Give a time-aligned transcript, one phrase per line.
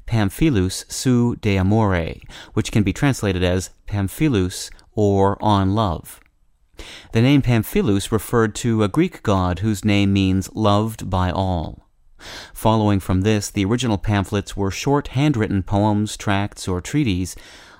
[0.05, 2.15] Pamphilus seu de amore,
[2.53, 6.19] which can be translated as Pamphilus or on love.
[7.13, 11.84] The name Pamphilus referred to a Greek god whose name means loved by all.
[12.65, 17.35] Following from this, the original pamphlets were short handwritten poems, tracts, or treaties,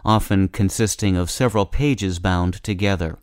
[0.05, 3.17] often consisting of several pages bound together.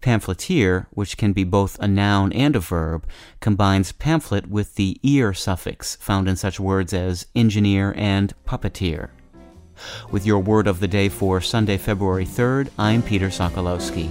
[0.00, 3.06] Pamphleteer, which can be both a noun and a verb,
[3.38, 9.10] combines pamphlet with the ear suffix found in such words as engineer and puppeteer.
[10.10, 14.10] With your word of the day for Sunday, February 3rd, I'm Peter Sokolowski.